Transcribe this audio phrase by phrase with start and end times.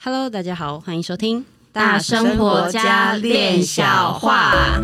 [0.00, 4.80] Hello，大家好，欢迎收听大生活家练小话。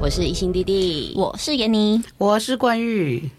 [0.00, 3.30] 我是一心弟弟，我是妍妮，我是冠玉。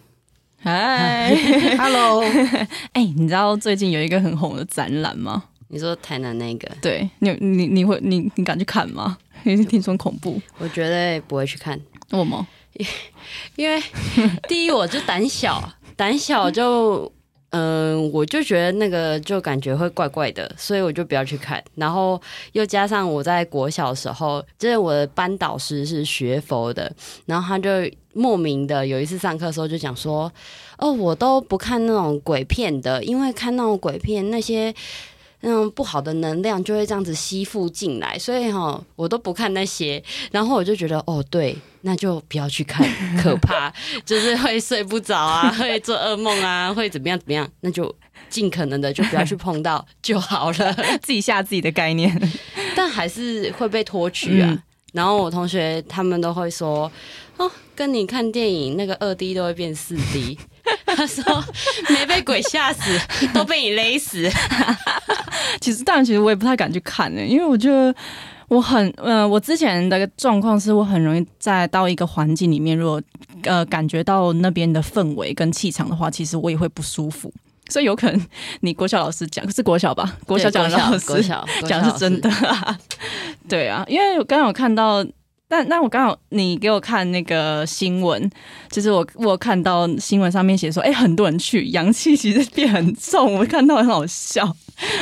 [0.62, 1.36] 嗨，
[1.80, 2.24] Hello。
[2.94, 5.46] 哎，你知道最近有一个很红的展览吗？
[5.70, 6.70] 你说台南那个？
[6.80, 9.18] 对，你你你会你你敢去看吗？
[9.44, 11.80] 因 为听说恐怖，我绝对不会去看。
[12.12, 12.48] 为什么？
[13.56, 13.82] 因为
[14.48, 17.12] 第一，我就胆小， 胆小就
[17.50, 21.64] 嗯、呃，我就觉得那个就感觉会怪怪的，所以我就不要去看。
[21.76, 22.22] 然后
[22.54, 26.92] 又加上我在国小的时候，就是我的班导师是学佛的，
[27.26, 27.70] 然后他就
[28.14, 30.32] 莫名的有一次上课的时候就讲说
[30.78, 34.74] ：“哦，我都不看那种鬼片的，因为看那种鬼片那些。”
[35.42, 40.04] 那种不好的能量就会这样子吸附进来，所以哈，我都不看那些。
[40.32, 42.86] 然后我就觉得，哦，对，那就不要去看，
[43.22, 43.74] 可怕，
[44.06, 47.94] 就是会睡不着啊， 会做噩梦啊，会怎么样怎么样，那就
[48.30, 52.14] 尽可能的就不要去碰到就好了， 自己吓自己的概念，
[52.76, 54.50] 但还是会被拖去啊。
[54.52, 54.62] 嗯、
[54.94, 56.92] 然后我同学他们都会说，
[57.38, 60.38] 哦，跟你看电影那个二 D 都会变四 D。
[60.86, 61.24] 他说
[61.90, 62.82] 没被鬼吓死，
[63.34, 64.30] 都被你勒死。
[65.62, 67.94] 其实，当然，其实我也不太敢去看呢，因为我觉得
[68.48, 73.02] 我很呃，我之前的状况是我很容易在到一个环境里面，如果
[73.44, 77.32] 呃感觉到那边的氛围跟气场的话，其实我也会不舒服。
[77.70, 78.28] 所以有可能
[78.62, 80.18] 你国小老师讲是国小吧？
[80.26, 81.22] 国小讲的老师
[81.68, 82.78] 讲的是真的啊。
[83.48, 85.06] 对啊，因为我刚刚有看到。
[85.52, 88.30] 但那我刚好你给我看那个新闻，
[88.70, 94.56] 就是我我看到新闻上面写说，哎、欸，很多人去，阳气其实变很重，我看到很好笑，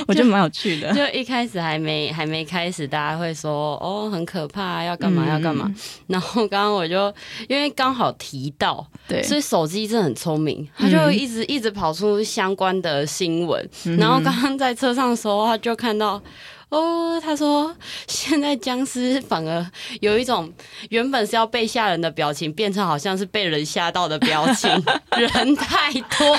[0.07, 0.93] 我觉得蛮有趣的。
[0.93, 5.65] 就一开始还没还没开始，大家会说哦很可怕，要干嘛要干嘛。
[5.67, 5.75] 嗯、
[6.07, 7.13] 然后刚刚我就
[7.49, 13.69] 因为刚好提到，对，所以手机真的很聪明，他就一直一直跑出相关的新闻。
[13.85, 16.21] 嗯、然后刚刚在车上的时候，他就看到。
[16.69, 17.73] 哦，他说
[18.07, 19.65] 现在僵尸反而
[20.01, 20.51] 有一种
[20.89, 24.69] 原本是要被吓人的表情，变成好像是被人吓到的表情，
[25.17, 26.37] 人太多。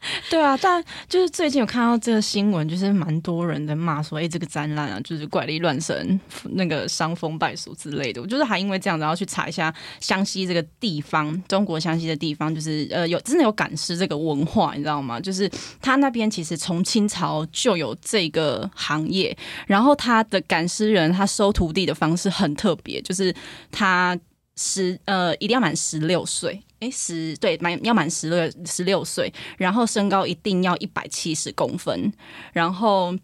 [0.30, 6.18] 对啊，但就是最近有看到这个新闻，就是蛮多人在骂说，哎，这个展览啊，就是怪力乱神，
[6.52, 8.22] 那个伤风败俗之类的。
[8.22, 15.20] 我就是还因为这样子，然后去查一下湘西这个地方，中国湘西的地方，就是呃，有真的有赶尸这个文化，你知道吗？
[15.20, 15.50] 就是
[15.82, 23.34] 他那边其实从清朝就有这个行业，然后他的赶尸人，他收徒弟的方式很特别，就是
[23.70, 24.18] 他
[24.56, 26.62] 十呃一定要满十六岁。
[26.80, 32.12] 哎，十对满要满十六十六岁，然后身高一定要一百七十公分，
[32.52, 33.14] 然后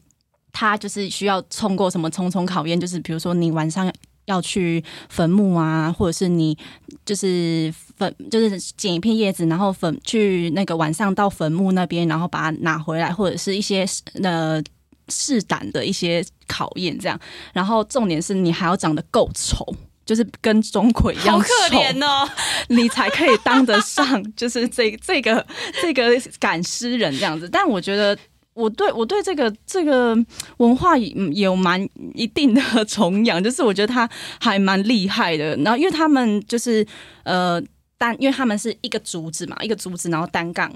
[0.53, 3.91] 他就是需要通过什么重重考验，就是比如说你晚上
[4.27, 6.57] 要去坟墓啊，或者是你
[7.05, 13.87] 就是坟就是捡一片叶子，然后坟去那个晚上到坟墓那边，然后把它拿回来，或者是一些
[14.23, 14.63] 呃
[15.09, 17.19] 试胆的一些考验这样，
[17.55, 19.75] 然后重点是你还要长得够丑。
[20.07, 22.27] 就是跟钟馗一样好可怜哦，
[22.71, 25.45] 你才可以当得上， 就是这这个
[25.83, 26.05] 这个
[26.39, 27.49] 赶尸人这样子。
[27.49, 28.17] 但我觉得
[28.55, 30.17] 我对我对这个这个
[30.59, 34.09] 文化有蛮一定的崇仰， 就是我觉得他
[34.41, 35.57] 还蛮厉害的。
[35.57, 36.87] 然后因为他们就是
[37.25, 37.61] 呃
[37.99, 40.73] 单，因为他们是一个竹子嘛，一个竹子，然后单杠，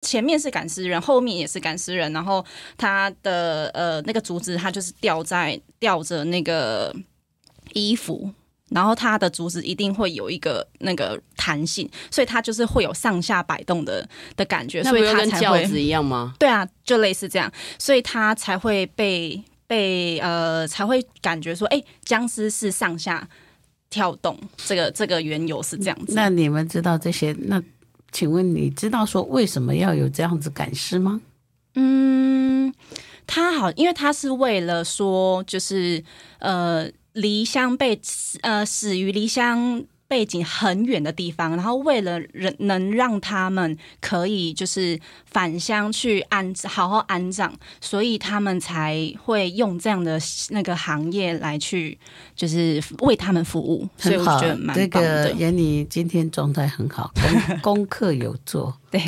[0.00, 2.44] 前面是赶尸人，后面也是赶尸人，然后
[2.76, 6.92] 他的呃那个竹子，它就是吊在吊着那个
[7.74, 8.28] 衣服。
[8.74, 16.34] 然后它的竹子一定会有一个那个弹性，所以它就是会有上下摆动的的感觉，所以它才会跟轿子一样吗？
[16.38, 23.28] 对啊，就类似这样，所以它才会被被呃才会感觉说，哎，僵尸是上下
[23.90, 26.14] 跳动，这个这个缘由是这样子。
[26.14, 27.32] 那你们知道这些？
[27.40, 27.62] 那
[28.10, 31.20] 请问你知道说为什么要有这样子赶尸吗？
[31.74, 32.72] 嗯，
[33.26, 36.02] 他好，因为他是为了说，就是
[36.38, 36.90] 呃。
[37.12, 38.00] 离乡背
[38.40, 47.50] 呃死于离乡背景很远的地方，然后为了人能让他们可以就是返乡去安好好安葬，
[47.80, 50.20] 所以他们才会用这样的
[50.50, 51.98] 那个行业来去
[52.36, 53.88] 就是为他们服务。
[53.96, 54.76] 所以我觉得蛮。
[54.76, 57.10] 这个妍妮今天状态很好，
[57.62, 58.76] 功 功课有做。
[58.90, 59.00] 对。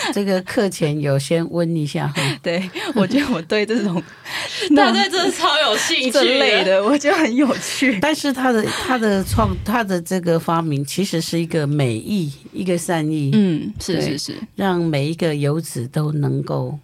[0.12, 4.02] 这个课前有先温一下哈， 对，我觉得我对这种，
[4.76, 7.98] 他对这超有兴趣，这类的我觉得很有趣。
[8.00, 16.78] 但是他的他的创他的这个发明其实是一个美意，一个善意，嗯，是是是，让每一个游子都能够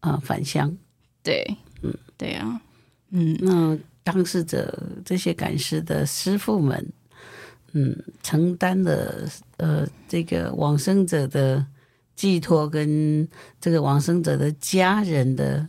[0.00, 0.76] 啊返乡。
[1.22, 2.60] 对，嗯，对啊，
[3.10, 6.92] 嗯，那当事者这些赶尸的师傅们，
[7.72, 9.26] 嗯，承担了
[9.56, 11.64] 呃这个往生者的
[12.14, 13.28] 寄托跟
[13.60, 15.68] 这个往生者的家人的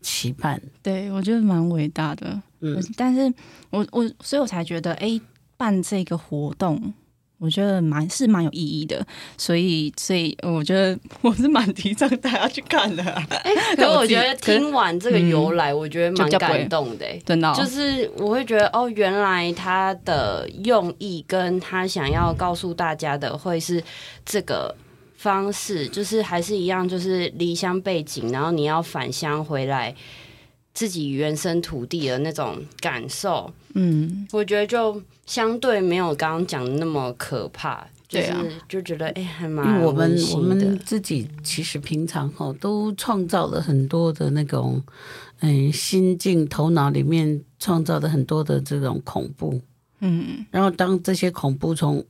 [0.00, 0.60] 期盼。
[0.82, 2.40] 对，我觉得蛮伟大的。
[2.60, 3.32] 嗯，但是
[3.70, 5.20] 我我所以我才觉得，哎，
[5.56, 6.94] 办这个活动。
[7.40, 9.06] 我觉得蛮是蛮有意义的，
[9.36, 13.00] 所以所以我觉得我是蛮提倡大家去看的。
[13.04, 17.06] 哎， 可是我觉得听完这个由来，我觉得蛮感动的。
[17.24, 23.80] 真的，就是我会觉得哦，原来他的用意跟他想要告诉大家的会是
[24.24, 24.74] 这个
[25.18, 29.94] 方式，就是还是一样，就是离乡背景，然后你要返乡回来。
[30.74, 39.82] 自己原生土地的那种感受，嗯，我觉得就相对没有刚刚讲的那么可怕，对啊，就觉得哎、欸，还蛮。
[39.82, 44.80] 我们我们自己其实平常哈都创造了很多的那种，
[45.40, 49.60] 嗯，心境头脑里面创造的很多的这种恐怖，
[49.98, 52.04] 嗯，然后当这些恐怖从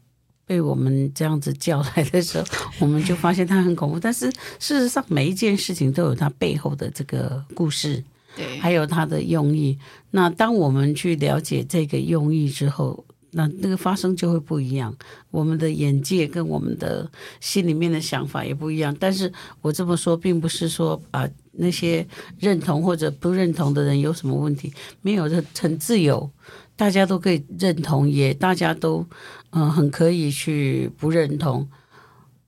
[0.49, 2.45] 被我们这样子叫来的时候，
[2.81, 4.29] 我们就发现它很恐怖， 但是
[4.59, 8.03] 事实上每一件事情都有它背后的这个故事。
[8.35, 9.77] 对，还有它的用意。
[10.13, 14.95] 那当我们去了解这个用意之后，那那个发生就会不一样。
[15.31, 17.11] 我们的眼界跟我们的
[17.41, 18.97] 心里面的想法也不一样。
[18.99, 19.31] 但是
[19.61, 22.07] 我这么说，并不是说啊那些
[22.39, 24.73] 认同或者不认同的人有什么问题，
[25.03, 26.31] 没有，很很自由，
[26.79, 29.05] 大家都可以认同，也大家都
[29.51, 31.69] 嗯、很可以去不认同。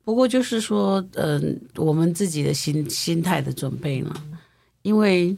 [0.04, 4.14] 不过就是说，嗯、我们自己的心心态的准备嘛，
[4.80, 5.36] 因为。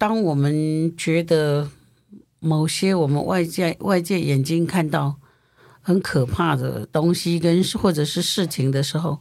[0.00, 1.68] 当我们觉得
[2.38, 5.16] 某些我们外界外界眼睛看到
[5.80, 9.18] 很可怕的东西跟或者是事情的时候，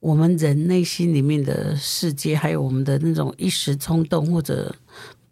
[0.00, 4.74] 我们人内心里面的世界，还有我们的那种一时冲动或者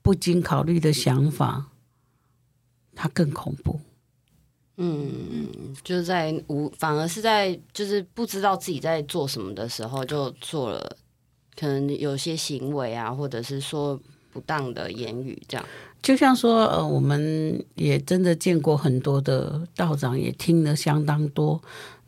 [0.05, 1.71] 不经考虑的想法，
[2.95, 3.81] 它更恐怖。
[4.77, 5.49] 嗯，
[5.83, 10.99] 就是在无，反而是在就是不知道自己在做什么的时候，就做了。
[11.57, 13.99] 可能有些行为啊，或者是说
[14.31, 15.67] 不当的言语，这样。
[16.03, 21.63] 就像说，呃，我们也真的见过很多的道长，也听了相当多。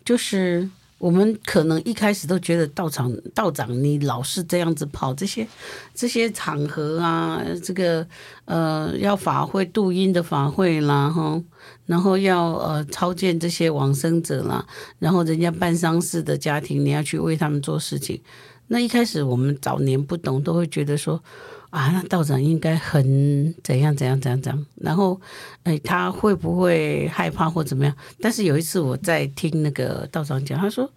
[0.04, 5.46] 就是我们可能一开始都觉得道长，道长你老是这样子跑这些
[5.94, 8.06] 这些场合啊，这个
[8.46, 11.42] 呃要法会度阴的法会啦，哈，
[11.84, 14.66] 然后要呃超荐这些往生者啦，
[14.98, 18.20] 然后人家办丧事的家庭，你要去为他们做事情。
[18.68, 21.22] 那一开始我们早年不懂，都会觉得说，
[21.70, 25.20] 啊，那道长应该很怎样怎样怎样怎样，然后，
[25.64, 27.94] 哎，他会不会害怕或怎么样？
[28.20, 30.90] 但是有一次我在听那个道长讲，他说，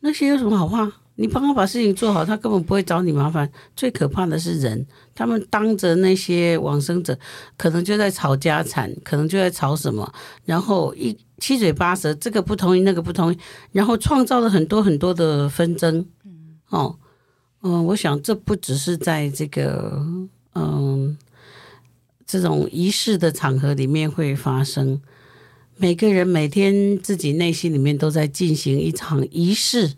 [0.00, 0.90] 那些有什么好怕？
[1.18, 3.50] 你帮他把事情做好，他根本不会找你麻烦。
[3.74, 7.18] 最可怕的是人，他们当着那些往生者，
[7.56, 10.12] 可能就在吵家产，可能就在吵什么，
[10.44, 13.38] 然后一七嘴八舌，这个不同意，那个不同意，
[13.72, 16.04] 然后创造了很多很多的纷争。
[16.68, 16.98] 哦，
[17.68, 20.00] 嗯、我想这不只是在这个
[20.54, 21.18] 嗯、
[22.24, 25.02] 这种仪式的场合里面会发生，
[25.76, 29.94] 每个人每天自己内心里面都在进行一场仪式，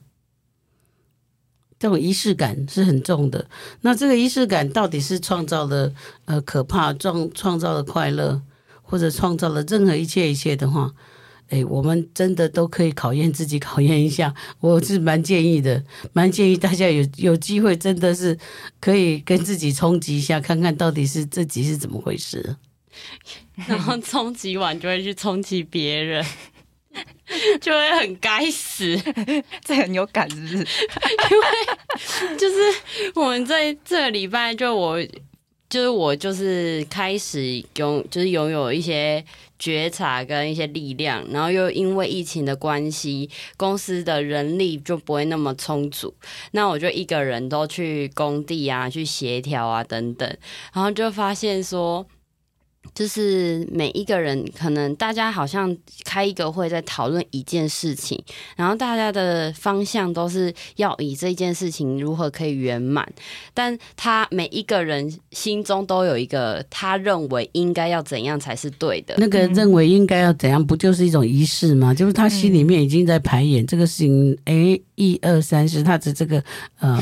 [1.79, 3.47] 这种仪式感是很重的。
[3.83, 5.93] 那这个仪式感到底是创造了
[6.25, 8.41] 呃可怕，创创造了快乐，
[8.81, 10.95] 或者创造了任何一切一切的话？
[11.51, 14.35] 哎，我们真的都可以考验自己，考验一下。
[14.61, 18.37] 我是蛮建议的，蛮建议大家有有机会，真的是
[18.81, 22.57] 可以跟自己冲击一下，看看到底是自己是怎么回事。
[23.67, 26.23] 然后冲击完就会去冲击别人，
[27.63, 29.01] 就会很该死，
[29.65, 30.57] 这很有感，是不是？
[30.59, 35.03] 因为就是我们在这个礼拜，就我
[35.71, 39.25] 就是我就是开始拥，就是拥有一些。
[39.59, 46.15] 觉察跟一些力量，然后又因为疫情的关系，公司的人力就不会那么充足，
[46.53, 50.29] 那我就一个人都去工地啊，去协调啊等等，
[50.73, 52.07] 然后就发现说。
[52.95, 58.21] 就是每一个人，可能大家好像开一个会，在讨论一件事情，
[58.57, 63.09] 然后大家的方向都是要以这件事情如何可以圆满，
[63.55, 69.15] 但他每一个人心中都有一个他认为应该要怎样才是对的。
[69.19, 71.95] 那个认为应该要怎样，不就是一种仪式吗？
[71.95, 76.43] 就是他心里面已经在排演这个事情，哎，一二三四，他的这个
[76.81, 77.01] 呃，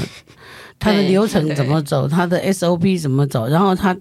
[0.78, 3.96] 他的流程怎么走，他的 SOP 怎么走，然后他。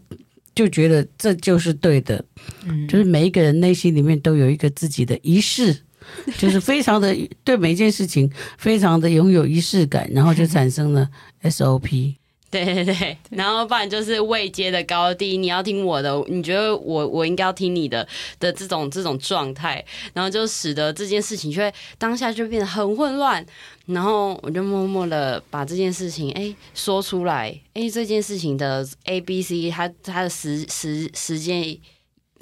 [0.56, 2.24] 就觉得这就是对的，
[2.66, 5.76] 嗯，就是每一个人内心里面都有一个自己的仪式，
[6.40, 11.10] 就是非常的对每一件事情非常的拥有仪式感，然后就产生了
[11.44, 12.16] SOP。
[12.64, 18.08] 对对对，然后不然就是位阶的高低，你要听我的，你觉得我我应该要听你的
[18.40, 19.84] 的这种这种状态，
[20.14, 23.46] 然后就使得这件事情就会当下就变得很混乱，
[23.88, 31.78] 然后我就默默的把这件事情哎说出来，哎这件事情的 A B C 它它的时时时间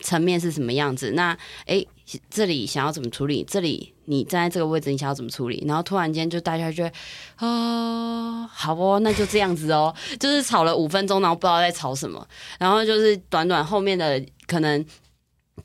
[0.01, 1.83] 层面是什么样子，那哎
[2.29, 3.93] 这里想要怎么处理，这里。
[4.05, 5.63] 你站在这个位置，你想要怎么处理？
[5.65, 6.91] 然后突然间就大家就会，
[7.39, 12.27] 哦，好哦，那就这样子哦， 就是吵了五分钟，然后不知道在吵什么，
[12.59, 14.85] 然后就是短短后面的可能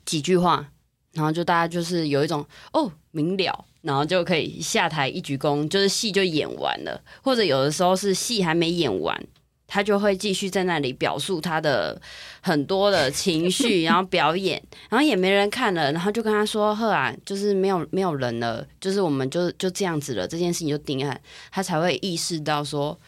[0.05, 0.65] 几句话，
[1.11, 9.21] 然后就大家就是有一种哦明了，然后就可以下台一鞠躬，就是戏就演完了，或者有的时候是戏还没演完。
[9.69, 12.01] 他就会继续在那里表述他的
[12.41, 21.21] 很多的情绪， 然后表演，然后也没人看了，然后就跟他说：“呵啊，就是没有没有人了，就是我们就就这样子了，这件事情就定案。”
[21.51, 22.99] 他才会意识到说：“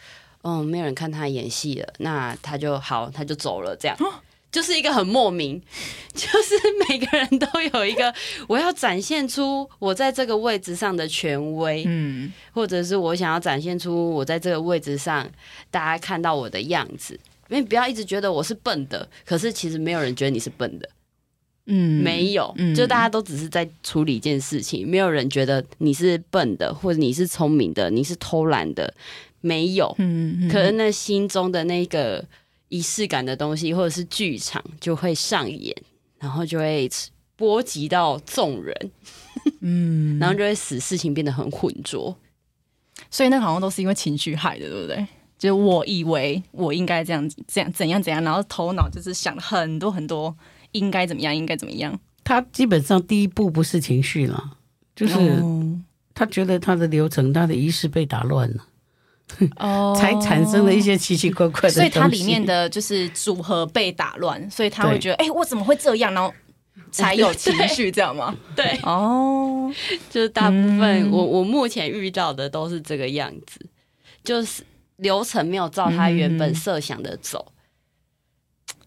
[0.44, 3.96] 嗯，没有人看他演戏了，那他就好，他就走了。”这样。
[4.52, 5.60] 就是一个很莫名，
[6.12, 6.54] 就是
[6.86, 8.14] 每个人都有一个
[8.46, 15.26] 我要展现出我在这个位置上的权威，嗯，或者是我想要展现出我在这个位置上
[15.70, 17.18] 大家看到我的样子，
[17.48, 20.86] 因为不要一直觉得我是笨的，可是其实没有人觉得你是笨的，
[21.64, 28.92] 嗯，没有，就大家都只是在处理一件事情，没有人觉得你是笨的，或者你是聪明的，你是偷懒的，
[29.40, 32.22] 没有，嗯，可是那心中的那个。
[32.72, 35.76] 仪式感的东西，或者是剧场就会上演，
[36.18, 36.90] 然后就会
[37.36, 38.90] 波及到众人，
[39.60, 42.16] 嗯，然后就会使事情变得很浑浊。
[43.10, 45.06] 所以那好像都是因为情绪害的，对不对？
[45.38, 50.34] 就是我以为我应该这样这样怎样怎样，然后头脑就是想了很多很多，
[50.70, 51.98] 应该怎么样，应该怎么样。
[52.24, 54.56] 他基本上第一步不是情绪了，
[54.96, 55.42] 就是
[56.14, 58.64] 他觉得他的流程、他的仪式被打乱了。
[59.56, 66.12] 哦，才产生了一些奇奇怪怪的，所以它里面的就是组合被打乱，所以他会觉得，哎、欸，我怎么会这样？
[66.12, 66.32] 然后
[66.90, 68.36] 才有情绪，这样吗？
[68.54, 69.72] 对，哦，
[70.10, 73.64] 就是大部分我我目前遇到的都是这个样子，
[74.22, 74.62] 就是
[74.96, 77.52] 流程没有照他原本设想的走。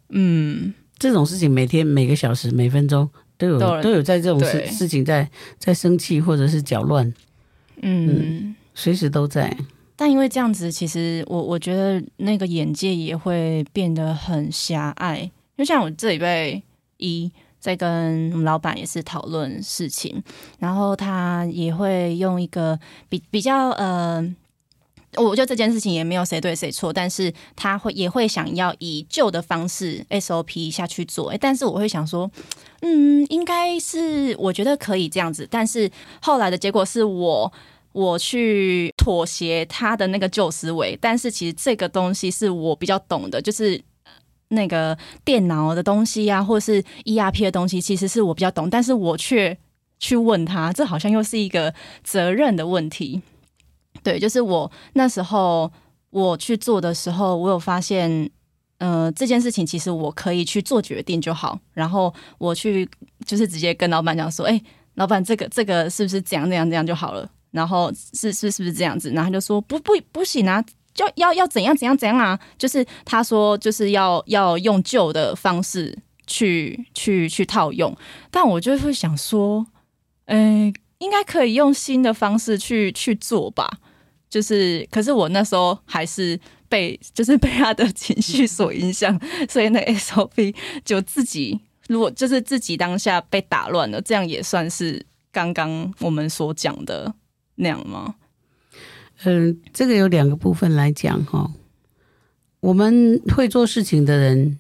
[0.10, 5.28] 嗯，这种事情每天每个小时每分钟都有都有在这种事事情在
[5.58, 7.12] 在生气或者是搅乱，
[7.82, 9.58] 嗯，随、嗯、时都在。
[9.98, 15.32] 但因为这样子，其实我我觉得那个眼界也会变得很狭隘。
[15.58, 16.62] 就像我这礼拜
[16.98, 20.22] 一在跟我们老板也是讨论事情，
[20.60, 24.22] 然后他也会用一个比比较呃，
[25.16, 31.34] 我觉得这件事情也没有谁对谁错，但是他会也会想要以旧的方式 SOP 下去做。
[31.40, 32.30] 但是我会想说，
[32.82, 35.90] 嗯，应该是我觉得可以这样子，但是
[36.22, 37.50] 后来的结果是我。
[37.96, 43.80] 我去妥协他的那个旧思维，但是其实这个东西是我比较懂的，就是
[44.48, 49.56] 那个电脑的东西呀、啊，或是 ERP 的东西，其实是我比较懂，但是我却
[50.00, 51.72] 去问他，这好像又是一个
[52.04, 53.22] 责任的问题。
[54.02, 55.72] 对，就是我那时候
[56.10, 58.28] 我去做的时候，我有发现，
[58.80, 62.90] 呃，这件事情其实我可以去做决定就好，然后我去
[63.24, 64.60] 就是直接跟老板讲说，哎，
[64.96, 67.30] 老板，这个这个是不是这样这样这样就好了？
[67.56, 69.10] 然后是是是不是这样子？
[69.12, 72.38] 然后他就说不不不行啊，就要要怎样怎样怎样啊？
[72.58, 75.98] 就是他说就是要要用旧的方式
[76.28, 77.96] 去去去套用，
[78.30, 79.66] 但我就会想说，
[80.26, 83.80] 嗯，应该可以用新的方式去去做吧。
[84.30, 91.58] 就是可是我那时候还是被就是被他的情绪所影响，所以那 SOP 就自己
[91.88, 97.14] 如果就是自己当下被打乱了，这样也算是刚刚我们所讲的。
[97.56, 98.16] 那样吗？
[99.24, 101.52] 嗯，这个有两个部分来讲哈。
[102.60, 104.60] 我们会做事情的人，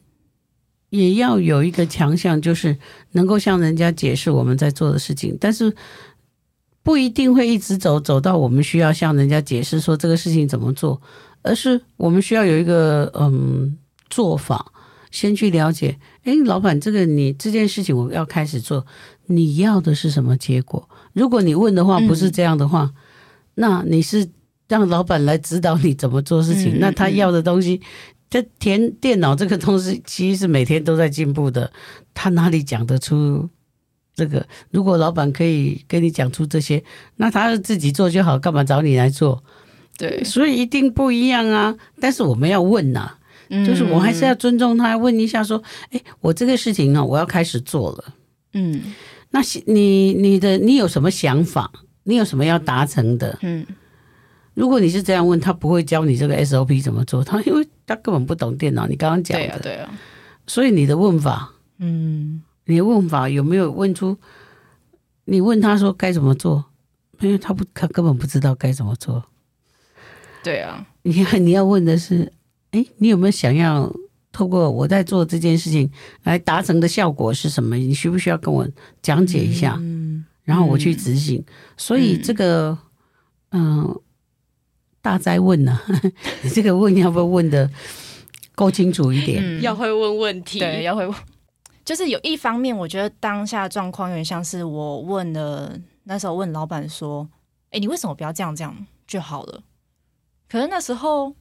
[0.89, 2.77] 也要有一个强项，就是
[3.11, 5.75] 能够向人家解释我们在做的事情，但是
[6.83, 11.01] 不一定会一直走走到我们需要向人家解释说这个事情怎么做，
[11.41, 13.77] 而是我们需要有一个嗯
[14.09, 14.71] 做法，
[15.09, 15.97] 先去了解。
[16.25, 18.85] 哎，老板，这个你这件事情我要开始做，
[19.27, 20.89] 你要的是什么结果？
[21.13, 22.93] 如果你问的话不是这样的话，嗯、
[23.55, 24.27] 那你是
[24.67, 26.77] 让老板来指导你怎么做事情。
[26.77, 27.79] 嗯、 那他要的东西，
[28.29, 31.71] 这填电脑这个东西其实是每天都在进步的，
[32.13, 33.47] 他哪里讲得出
[34.15, 34.45] 这个？
[34.71, 36.83] 如果老板可以跟你讲出这些，
[37.17, 39.43] 那他自己做就好，干嘛找你来做？
[39.97, 41.75] 对，所以一定不一样啊。
[42.01, 45.61] 但是我们要问呐、啊，就是我还是要尊重他，问一下说，
[45.91, 48.13] 哎，我这个事情呢，我要开始做了，
[48.53, 48.93] 嗯。
[49.31, 51.69] 那你你的你有什么想法？
[52.03, 53.37] 你有什么要达成的？
[53.41, 53.65] 嗯，
[54.53, 57.21] 如果你是这样问他，不会教你这个 SOP 怎么做。
[57.21, 58.87] 他因为他根本不懂电脑。
[58.87, 59.99] 你刚刚讲的，对啊，对啊。
[60.47, 64.17] 所以你的问法，嗯，你的问法有没有问出？
[65.25, 66.63] 你问他说该怎么做？
[67.19, 69.21] 因为他不，他根本不知道该怎么做。
[70.43, 72.31] 对啊，你你要问的是，
[72.75, 73.89] 哎，你有没有想要
[74.33, 75.89] 透过我在做这件事情
[76.23, 77.77] 来达成的效果是什么？
[77.77, 78.67] 你需不需要跟我
[79.01, 79.77] 讲解一下？
[79.79, 81.39] 嗯，然后我去执行。
[81.39, 82.77] 嗯、所以这个，
[83.51, 84.01] 嗯、呃，
[85.01, 85.81] 大灾问呢、啊？
[86.43, 87.69] 你这个问要不要问的
[88.55, 89.41] 够清楚一点？
[89.41, 91.15] 嗯、要会问问题，对，要会问。
[91.85, 97.29] 就是有一方面，我觉得当下状况有点像是我问了，那时候问老板说
[97.71, 98.75] ：“哎，你为什么不要这样这样
[99.07, 99.61] 就好了？”
[100.49, 101.33] 可是那时候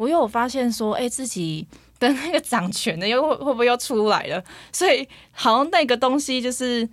[0.00, 4.42] 我又有发现说：“哎，自己的那个掌权的又会会不会又出来了？”
[4.72, 6.88] 所以好像那个东西就是，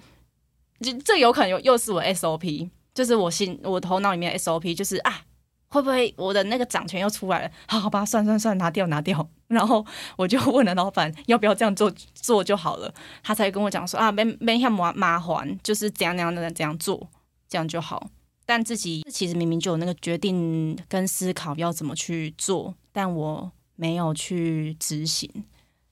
[0.82, 5.22] 就这有可能又又是我 SOP，就是我心我头脑里面 SOP，就是啊。
[5.70, 7.52] 会不会我的那个掌权又出来了？
[7.68, 9.28] 好好吧，算算算，拿掉拿掉。
[9.48, 9.86] 然后
[10.16, 12.94] 我就问了老板要不要这样做做就好了。
[13.22, 17.10] 他才跟我讲说啊，没没那么麻麻烦，就是怎样怎样的这样做，
[17.50, 18.10] 这样就好。
[18.48, 25.30] 但自己其实明明就有那个决定跟思考要怎么去做，但我没有去执行。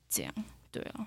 [0.09, 0.33] 这样
[0.71, 1.05] 对啊，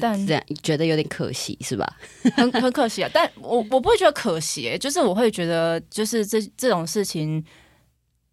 [0.00, 1.86] 但这样觉得有点可惜是吧？
[2.36, 3.10] 很很可惜啊。
[3.12, 7.44] 但我我不会觉得可惜，就是我会觉得就是这这种事情。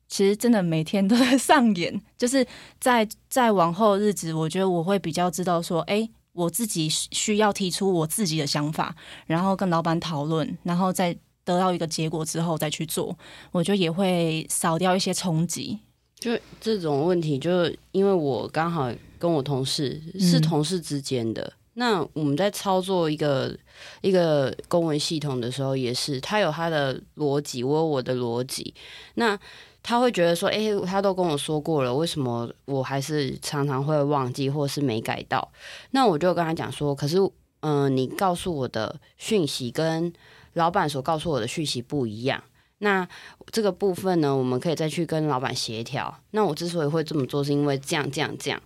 [0.10, 2.46] 其实真的每天都在上演，就是
[2.80, 8.96] 在在往后日子，我觉得我会比较知道说，哎，我自己需要提出我自己的想法，
[9.26, 13.18] 然后跟老板讨论，然后再得到一个结果之后再去做，
[13.52, 15.80] 我觉得也会少掉一些冲击。
[16.20, 16.32] 就
[16.62, 23.58] 这种问题，就因为我刚好跟我同事是同事之间的，嗯、那我们在操作一个
[24.02, 28.74] 一个公文系统的时候，也是他有他的逻辑，我有我的逻辑，
[29.16, 29.40] 那。
[29.86, 35.52] 他会觉得说：“诶，他都跟我说过了，为什么我还是常常会忘记，或是没改到？”
[35.92, 37.18] 那我就跟他讲说：“可是，
[37.60, 40.14] 嗯、呃，你告诉我的讯息跟
[40.54, 42.44] 老板所告诉我的讯息不一样。
[42.80, 43.08] 那
[43.52, 46.20] 这个部分呢，我们可以再去跟老板协调。
[46.32, 48.62] 那我之所以会这么做，是因为这样、这样、这样。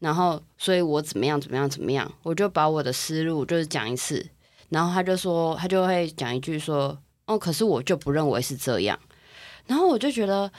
[0.00, 4.26] 然后，所以我怎么样、怎么样、怎么样，我就把我的思路就是讲一次。
[4.70, 8.98] 然后他就说，他就会讲一句说：‘哦，可是我就不认为是这样。’”
[9.66, 10.50] 然后我就觉得，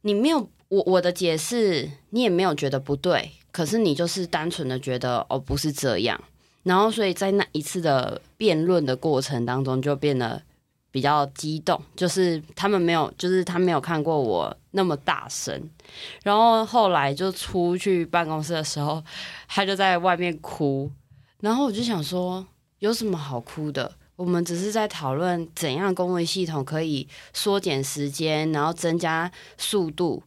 [0.00, 6.20] 你没有我我的解释，你也没有觉得不对，可是你就是单纯的觉得哦，不是这样。
[6.62, 10.42] 然后所以在那一次的辩论的过程当中，就变得
[10.90, 15.70] 比较激动，就是他们没有，就是他没有看过我那么大声。
[16.22, 19.02] 然后后来就出去办公室的时候，
[19.48, 20.90] 他就在外面哭。
[21.40, 22.46] 然后我就想说，
[22.80, 23.92] 有什么好哭的？
[24.16, 30.22] 我们只是在讨论怎样公文系统可以缩减时间，然后增加速度，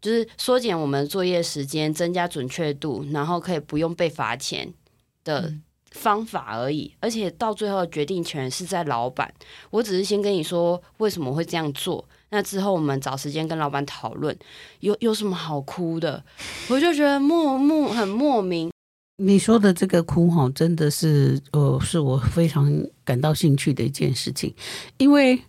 [0.00, 4.74] 就是缩减我们作业时间，增加准确度，然后可以不用被罚钱
[5.22, 5.52] 的
[5.96, 6.92] 方法而已。
[7.00, 9.32] 而且到最后决定权是在老板。
[9.70, 14.36] 我只是先跟你说为什么会这样做，那之后我们找时间跟老板讨论。
[14.80, 16.22] 有有什么好哭的？
[16.68, 18.70] 我就觉得莫莫很莫名。
[19.18, 22.70] 你说的这个哭哈，真的是呃，是我非常
[23.02, 24.54] 感到兴趣的一件事情，
[24.98, 25.40] 因为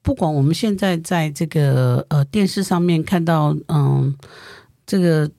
[0.00, 4.16] 不管我们现在在这个呃电视上面看到，嗯，
[4.86, 5.30] 这个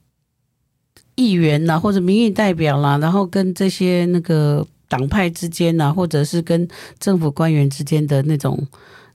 [1.15, 6.67] 议员呐，或者民意代表啦，然后跟这些那个党派之间呐，或者是跟
[6.99, 8.67] 政府官员之间的那种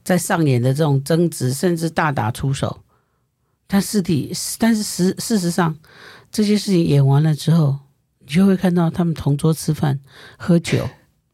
[0.04, 2.80] 在上演的这种争执，甚至大打出手，
[3.66, 5.76] 但实体，但是实事实上，
[6.30, 7.78] 这些事情演完了之后。
[8.30, 9.98] 你就会看到他们同桌吃饭、
[10.36, 10.86] 喝酒、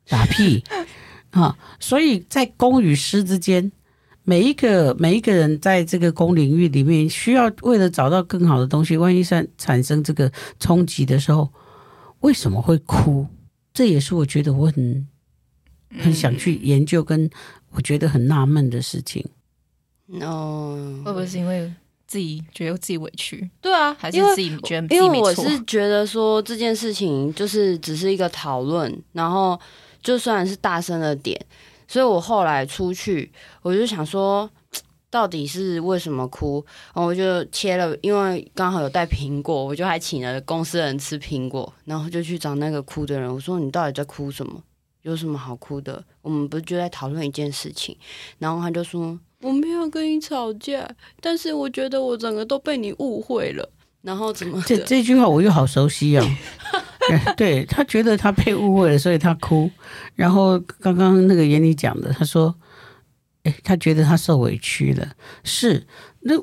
[0.07, 0.63] 打屁
[1.31, 1.59] 啊！
[1.81, 3.73] 所以在公与私之间，
[4.25, 11.53] 每一个每一个人在这个公领域里面，需要为了找到更好的东西，万一产产生这个冲击的时候，
[12.21, 13.27] 为什么会哭？
[13.73, 15.07] 这也是我觉得我很
[16.01, 17.31] 很想去研究，跟
[17.71, 19.25] 我觉得很纳闷的事情。
[20.21, 21.73] 哦，会不会是因为？
[22.07, 24.95] 自己觉得自己委屈，对啊，还是自己觉得？
[24.95, 29.59] 因为我是觉得说这件事情就是只是一个讨论，然后
[30.03, 31.41] 就算是大声了点，
[31.87, 33.31] 所以我后来出去，
[33.63, 34.49] 我就想说，
[35.11, 36.65] 到底是为什么哭？
[36.95, 44.63] 然后我就切了，因为刚好有带苹果，我就还请了公司人吃苹果，然后就去找那个哭的人，我说：“你到底在哭什么？
[45.03, 46.03] 有什么好哭的？
[46.23, 47.97] 我们不是就在讨论一件事情？”
[48.39, 49.19] 然后他就说。
[49.41, 50.89] 我没有跟你吵架，
[51.21, 53.69] 但是我觉得我整个都被你误会了。
[54.01, 54.63] 然后怎么？
[54.67, 56.25] 这这句话我又好熟悉啊！
[57.37, 59.71] 对，他觉得他被误会了，所以他哭。
[60.15, 62.55] 然后刚刚那个眼里讲的，他说
[63.45, 65.09] ：“哎，他觉得他受委屈了。”
[65.45, 65.87] 是，
[66.21, 66.35] 那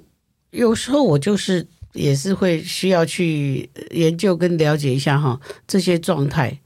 [0.52, 6.60] 有时候我就是也是会需要去研究跟了解一下哈，这些状态，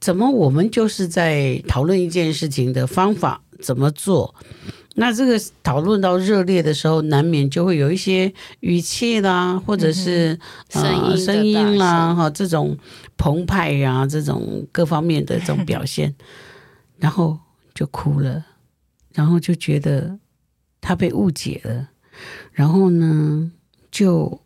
[0.00, 4.34] 怎么我们就是在讨论一件事情的方法怎么做？
[4.98, 10.38] 那这个讨论到热烈的时候，难免就会有一些语气啦，或者是、
[10.74, 12.76] 嗯、声音、呃、声音啦哈，这种
[13.16, 16.14] 澎湃呀、啊，这种各方面的这种表现，
[16.98, 17.38] 然后
[17.74, 18.44] 就哭了，
[19.14, 20.18] 然后就觉得
[20.80, 21.88] 他被误解了，
[22.52, 23.50] 然后呢，
[23.90, 24.40] 就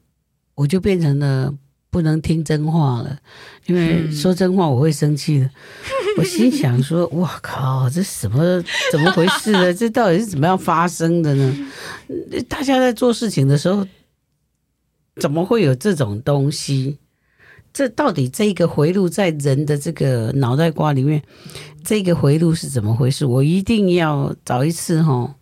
[0.54, 1.54] 我就变成了。
[1.92, 3.18] 不能听真话了，
[3.66, 5.50] 因为说真话我会生气的。
[6.18, 9.72] 我心想说：“哇靠，这什么怎么回事呢？
[9.74, 11.70] 这到底是怎么样发生的呢？
[12.48, 13.86] 大家在做事情的时候，
[15.20, 16.98] 怎么会有这种东西？
[17.72, 21.22] 这到底这个回路在人的这个脑袋瓜里面，
[21.84, 23.24] 这个回路是怎么回事？
[23.24, 25.34] 我一定要找一次哈。”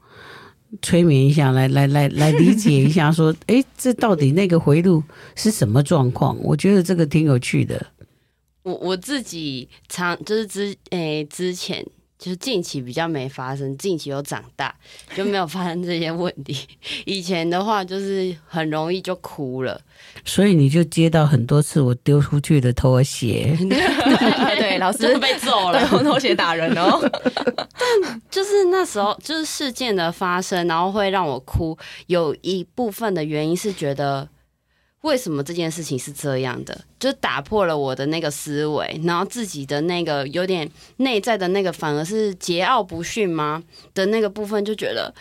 [0.82, 5.02] 催眠一下，来来来来理解一下，说，哎，这到底那个回路
[5.34, 6.38] 是什么状况？
[6.40, 7.84] 我觉得这个挺有趣的。
[8.62, 11.84] 我我自己常就是之诶之前
[12.18, 14.74] 就是近期比较没发生，近期有长大
[15.16, 16.68] 就没有发生这些问题。
[17.06, 19.80] 以前的话就是很容易就哭了。
[20.24, 27.00] 所以你就接到很多次我丢出去的拖鞋， 对，老师被揍了，用拖鞋打人哦。
[27.54, 34.28] 但就是那时候，就是事件的发生，然后会让我哭，有一部分的原因是觉得
[35.02, 43.62] 为什么这件事情是这样的，就打破了我的那个思维，然后自己的那个有点内在的那个反而是桀骜不驯吗
[43.94, 45.14] 的那个部分，就觉得。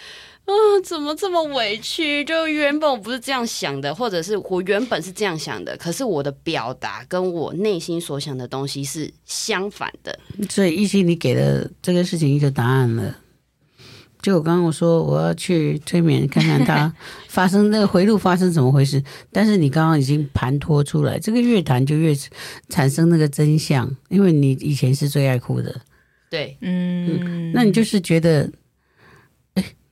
[0.46, 2.26] 啊、怎么这么委屈？
[2.26, 10.18] 就原本我不是这样想的，或者是我原本是这样想的，可是我的表达跟我内心所想的东西是相反的。
[10.50, 13.16] 所以，一心，你给了这个事情一个答案了。
[14.22, 16.94] 就我刚刚我说我要去催眠，看看他
[17.28, 19.04] 发生那个回路发生怎么回事。
[19.32, 22.14] 但是你刚刚已经盘托出来，这个越谈就越
[22.70, 25.82] 产生那个真相，因为你以前是最爱哭的。
[26.30, 28.50] 对，嗯，嗯，那你就是觉得。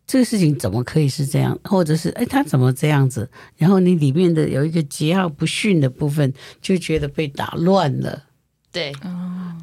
[0.10, 1.60] 这个事情怎么可以是这样？
[1.66, 3.30] 或者是哎，他怎么这样子？
[3.58, 8.24] 然后你里面的有一个桀骜不驯的部分，就觉得被打乱了。
[8.72, 8.94] 对，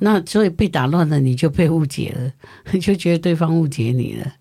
[0.00, 2.30] 那所以被打乱了，你就被误解了，
[2.72, 4.34] 你 就觉得对方误解你了。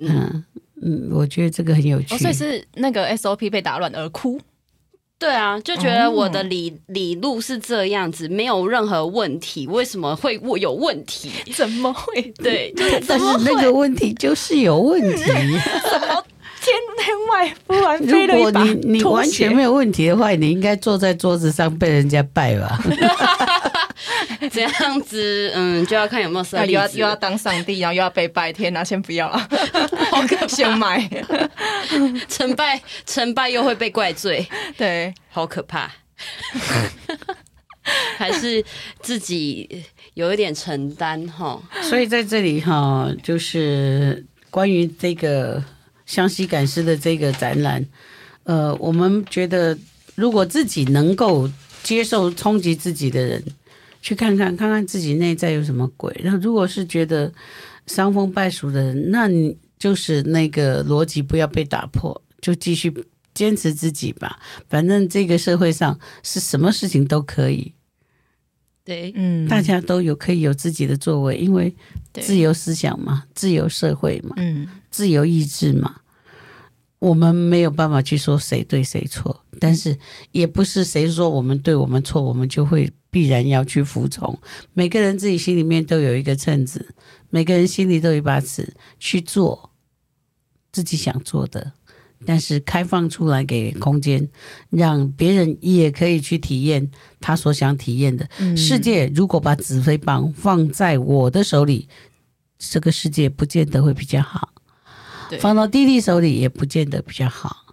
[0.00, 0.44] 嗯
[0.80, 2.14] 嗯，我觉得这个很有趣。
[2.14, 4.40] 哦，所以是那个 SOP 被打乱而哭。
[5.18, 11.28] 对啊，就觉得我的理、哦、理路是这样子，没有任何问题，为什么会我有问题？
[11.52, 12.22] 怎么会？
[12.36, 12.72] 对，
[13.08, 15.24] 但是那个问题就是有问题。
[15.24, 16.24] 什么
[16.60, 18.62] 天天外忽然飞了一把？
[18.62, 22.80] 如果你你完全没有问题的话，你应该坐在桌子上被人家拜吧。
[24.52, 29.38] 这样子，嗯，就要看有没有设立，又要又要当上帝，然后又要被拜天，那先不要了，
[30.10, 31.08] 好可怕，先买，
[32.28, 35.90] 成败成败又会被怪罪，对，好可怕，
[38.18, 38.64] 还是
[39.00, 41.60] 自己有一点承担哈。
[41.82, 45.62] 所以在这里哈，就是关于这个
[46.06, 47.84] 湘西赶尸的这个展览，
[48.44, 49.76] 呃，我们觉得
[50.14, 51.48] 如果自己能够
[51.82, 53.42] 接受冲击自己的人。
[54.00, 56.14] 去看看看看自己内在有什么鬼。
[56.22, 57.32] 然后，如果是觉得
[57.86, 62.92] 伤风败俗的人，那你就是那个逻辑不要被打破，就继续
[63.34, 64.38] 坚持自己吧。
[64.68, 67.72] 反正这个社会上是什么事情都可以，
[68.84, 71.74] 对，嗯，大家都有可以有自己的作为，因为
[72.14, 75.96] 自由思想嘛，自由社会嘛，嗯，自由意志嘛。
[77.00, 79.96] 我们没有办法去说谁对谁错，但是
[80.32, 84.38] 也不是谁说我们对我们错，我们就会必然要去服从。
[84.72, 86.94] 每个人自己心里面都有一个秤子，
[87.30, 89.70] 每个人心里都有一把尺，去做
[90.72, 91.72] 自己想做的，
[92.26, 94.28] 但是开放出来给空间，
[94.70, 96.90] 让别人也可以去体验
[97.20, 99.06] 他所想体验的世界。
[99.14, 101.88] 如果把指挥棒放在我的手里，
[102.58, 104.50] 这个世界不见得会比较好。
[105.40, 107.66] 放到弟弟手里也不见得比较好，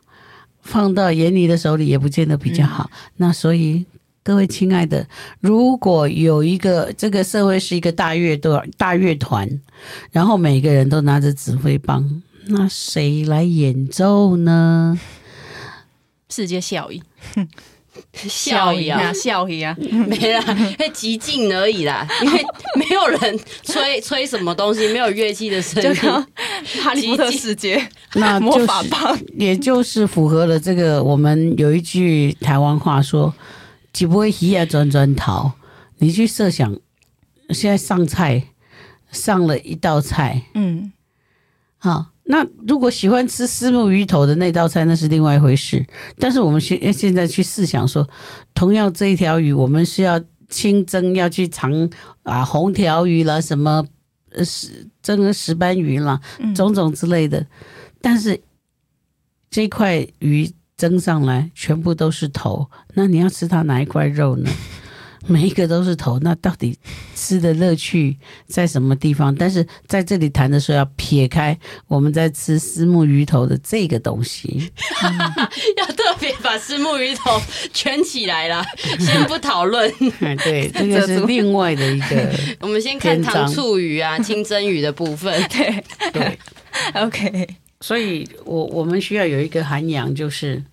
[0.62, 2.90] 放到眼里的手里也不见得比较好。
[2.92, 3.86] 嗯、那所以
[4.26, 5.06] 各位亲爱的，
[5.40, 9.48] 如果有一个这个社会是一个大乐队、大乐团，
[10.12, 15.00] 然后每个人都拿着指挥棒，那谁来演奏呢？
[16.28, 17.04] 世界效益。
[18.14, 20.42] 笑一啊，笑一啊，没啦，
[20.80, 22.44] 会寂静而已啦，因为
[22.76, 25.96] 没有人吹 吹什么东西，没有乐器的声音，
[26.82, 27.80] 哈利波特世界，
[28.16, 31.02] 那 魔法棒，也就是符合了这个。
[31.04, 33.34] 我们有一句台湾话说
[33.96, 35.54] ：“只不会鱼啊转转头。”
[36.00, 36.78] 你去设想，
[37.52, 38.50] 现在上菜
[39.12, 40.92] 上了一道菜，嗯，
[41.78, 45.86] 好，那如果喜欢吃虱目鱼头的那道菜，那是另外一回事。
[46.20, 48.06] 但是我们现现在去试想说，
[48.54, 51.90] 同样这一条鱼，我们是要清蒸，要去尝
[52.24, 53.88] 啊红条鱼啦，什么
[54.32, 56.20] 呃石蒸个石斑鱼啦，
[56.54, 57.40] 种种之类的。
[57.40, 57.48] 嗯、
[58.02, 58.42] 但是
[59.50, 64.50] 这块鱼蒸上来，全部都是头，那你要吃它哪一块肉呢？
[65.28, 66.78] 每一个都是头，那到底
[67.16, 69.34] 吃的乐趣在什么地方？
[69.34, 71.58] 但是在这里谈的时候，要撇开
[71.88, 75.18] 我们在吃虱目鱼头的这个东西，嗯、
[75.78, 77.42] 要特别把虱目鱼头
[77.74, 78.64] 圈起来了，
[79.00, 79.92] 先不讨论。
[80.44, 82.32] 对，这个是另外的一个。
[82.60, 85.42] 我们先看糖醋鱼啊、清蒸鱼的部分。
[85.50, 85.84] 对
[86.14, 86.38] 对
[86.94, 87.48] ，OK。
[87.86, 90.64] 所以我我们需要有一个涵养，就是。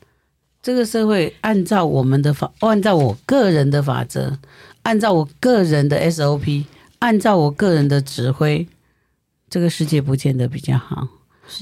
[0.62, 4.38] 这个社会按照我们的法，按照我个人的法则，
[4.82, 6.64] 按照我个人的 SOP，
[7.00, 8.66] 按照我个人的指挥，
[9.50, 11.06] 这个世界不见得比较好。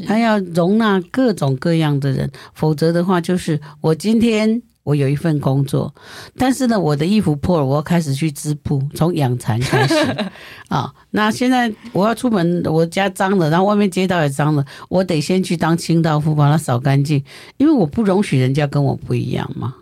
[0.06, 4.62] 他要容纳各种各样的人，否则的话，就是我今天。
[4.90, 5.94] 我有一份工作，
[6.36, 9.94] 但是呢，我的衣服破了，我要开始去织布，从养蚕开始
[10.66, 10.94] 啊、哦。
[11.12, 17.22] 那现在我要出门，我家脏了，然后外面街道也脏了，我得先去当清道夫，把它扫干净，
[17.56, 19.76] 因为我不容许人家跟我不一样嘛。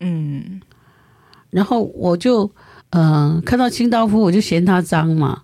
[0.00, 0.60] 嗯，
[1.50, 2.50] 然后我就
[2.90, 5.42] 嗯、呃，看到清道夫，我就嫌他脏嘛。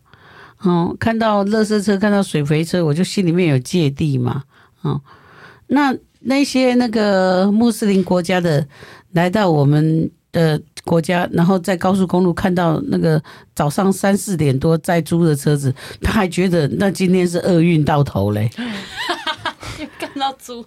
[0.65, 4.43] 嗯，看到垃圾车，看到水肥车，我就心里面有芥蒂嘛。
[4.83, 5.01] 嗯，
[5.69, 5.97] 那。
[6.27, 8.67] 那些那个穆斯林国家的
[9.15, 13.21] 来到我们的国家，然后在高速公路看到那个
[13.55, 18.49] 早上三四点多在租的车子，他还觉得那今天是厄运到头嘞。
[19.99, 20.65] 看到猪，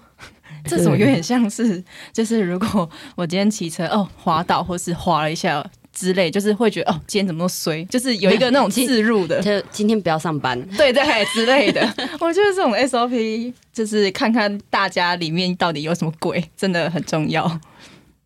[0.66, 1.82] 这种有点像是，
[2.12, 5.66] 就是如果我今天骑车哦滑倒或是滑了一下。
[5.94, 7.84] 之类，就是会觉得哦，今天怎么那么衰？
[7.86, 11.82] 就是有一个那种自入的，就 今天不要上班， 对对之类的。
[12.20, 17.60] 我觉得这种 SOP 就是看看大家里面到底有什么鬼，真的很重要。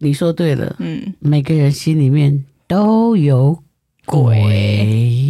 [0.01, 3.57] 你说对了，嗯，每个人心里面都有
[4.05, 5.29] 鬼。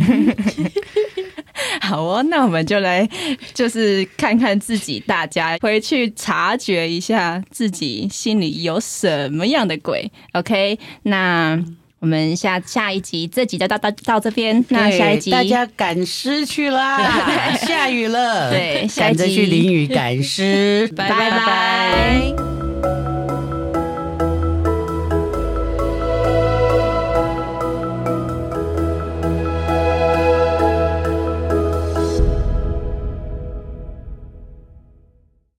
[1.82, 3.08] 好哦，那我们就来
[3.54, 10.12] 就是看看自己，大家回去察觉一下自己心里有什么样的鬼。
[10.34, 11.64] OK，那。
[12.00, 14.66] 我们下下一集，这集就到到到这边。
[14.70, 22.61] 那下一集大家赶尸去啦， 下雨了，对，下一集赶着去淋雨赶尸， 拜拜。